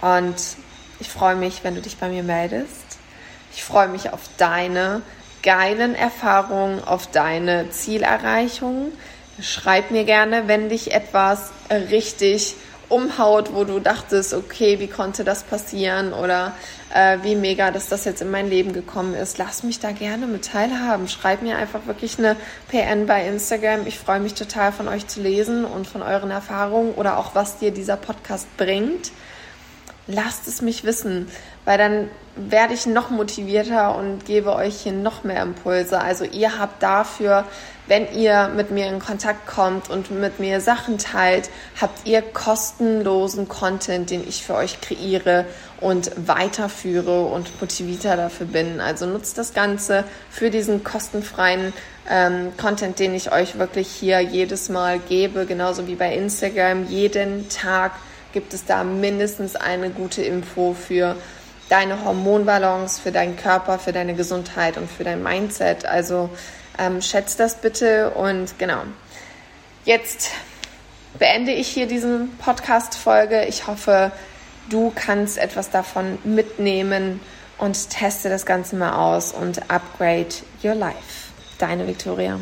Und 0.00 0.36
ich 1.00 1.08
freue 1.08 1.36
mich, 1.36 1.64
wenn 1.64 1.74
du 1.74 1.80
dich 1.80 1.96
bei 1.96 2.08
mir 2.08 2.22
meldest. 2.22 2.98
Ich 3.54 3.64
freue 3.64 3.88
mich 3.88 4.12
auf 4.12 4.20
deine 4.36 5.02
geilen 5.42 5.94
Erfahrungen, 5.94 6.82
auf 6.82 7.08
deine 7.08 7.70
Zielerreichungen. 7.70 8.92
Schreib 9.40 9.90
mir 9.90 10.04
gerne, 10.04 10.46
wenn 10.46 10.68
dich 10.68 10.92
etwas 10.92 11.50
richtig 11.70 12.54
umhaut, 12.92 13.54
wo 13.54 13.64
du 13.64 13.80
dachtest, 13.80 14.34
okay, 14.34 14.78
wie 14.78 14.86
konnte 14.86 15.24
das 15.24 15.42
passieren 15.42 16.12
oder 16.12 16.52
äh, 16.94 17.18
wie 17.22 17.34
mega, 17.34 17.70
dass 17.70 17.88
das 17.88 18.04
jetzt 18.04 18.20
in 18.20 18.30
mein 18.30 18.48
Leben 18.48 18.72
gekommen 18.72 19.14
ist. 19.14 19.38
Lass 19.38 19.62
mich 19.62 19.80
da 19.80 19.92
gerne 19.92 20.26
mit 20.26 20.44
teilhaben. 20.44 21.08
Schreib 21.08 21.42
mir 21.42 21.56
einfach 21.56 21.86
wirklich 21.86 22.18
eine 22.18 22.36
PN 22.68 23.06
bei 23.06 23.26
Instagram. 23.26 23.86
Ich 23.86 23.98
freue 23.98 24.20
mich 24.20 24.34
total 24.34 24.72
von 24.72 24.88
euch 24.88 25.06
zu 25.06 25.20
lesen 25.22 25.64
und 25.64 25.86
von 25.86 26.02
euren 26.02 26.30
Erfahrungen 26.30 26.92
oder 26.94 27.18
auch 27.18 27.34
was 27.34 27.58
dir 27.58 27.70
dieser 27.70 27.96
Podcast 27.96 28.46
bringt. 28.56 29.10
lasst 30.06 30.48
es 30.48 30.62
mich 30.62 30.84
wissen, 30.84 31.28
weil 31.64 31.78
dann 31.78 32.10
werde 32.34 32.74
ich 32.74 32.86
noch 32.86 33.10
motivierter 33.10 33.96
und 33.96 34.24
gebe 34.24 34.54
euch 34.54 34.80
hier 34.80 34.92
noch 34.92 35.22
mehr 35.22 35.42
Impulse. 35.42 36.00
Also 36.00 36.24
ihr 36.24 36.58
habt 36.58 36.82
dafür, 36.82 37.44
wenn 37.86 38.12
ihr 38.14 38.48
mit 38.48 38.70
mir 38.70 38.86
in 38.86 39.00
Kontakt 39.00 39.46
kommt 39.46 39.90
und 39.90 40.10
mit 40.10 40.38
mir 40.38 40.60
Sachen 40.60 40.98
teilt, 40.98 41.50
habt 41.80 42.06
ihr 42.06 42.22
kostenlosen 42.22 43.48
Content, 43.48 44.10
den 44.10 44.26
ich 44.26 44.44
für 44.44 44.54
euch 44.54 44.80
kreiere 44.80 45.46
und 45.80 46.12
weiterführe 46.16 47.24
und 47.24 47.60
motivierter 47.60 48.16
dafür 48.16 48.46
bin. 48.46 48.80
Also 48.80 49.06
nutzt 49.06 49.36
das 49.36 49.52
Ganze 49.52 50.04
für 50.30 50.50
diesen 50.50 50.84
kostenfreien 50.84 51.72
ähm, 52.08 52.52
Content, 52.56 52.98
den 53.00 53.14
ich 53.14 53.32
euch 53.32 53.58
wirklich 53.58 53.88
hier 53.88 54.20
jedes 54.20 54.68
Mal 54.68 55.00
gebe, 55.00 55.44
genauso 55.44 55.88
wie 55.88 55.96
bei 55.96 56.14
Instagram. 56.14 56.86
Jeden 56.86 57.48
Tag 57.48 57.92
gibt 58.32 58.54
es 58.54 58.64
da 58.64 58.84
mindestens 58.84 59.56
eine 59.56 59.90
gute 59.90 60.22
Info 60.22 60.74
für 60.74 61.16
deine 61.68 62.04
Hormonbalance, 62.04 63.00
für 63.00 63.12
deinen 63.12 63.36
Körper, 63.36 63.78
für 63.78 63.92
deine 63.92 64.14
Gesundheit 64.14 64.76
und 64.76 64.90
für 64.90 65.04
dein 65.04 65.22
Mindset. 65.22 65.84
Also 65.84 66.30
ähm, 66.78 67.02
schätzt 67.02 67.40
das 67.40 67.56
bitte 67.56 68.10
und 68.10 68.58
genau. 68.58 68.82
Jetzt 69.84 70.30
beende 71.18 71.52
ich 71.52 71.68
hier 71.68 71.86
diese 71.86 72.28
Podcast-Folge. 72.38 73.44
Ich 73.46 73.66
hoffe, 73.66 74.12
du 74.70 74.92
kannst 74.94 75.38
etwas 75.38 75.70
davon 75.70 76.18
mitnehmen 76.24 77.20
und 77.58 77.90
teste 77.90 78.28
das 78.28 78.46
Ganze 78.46 78.76
mal 78.76 78.92
aus 78.94 79.32
und 79.32 79.70
upgrade 79.70 80.34
your 80.64 80.74
life. 80.74 81.30
Deine 81.58 81.86
Victoria. 81.86 82.38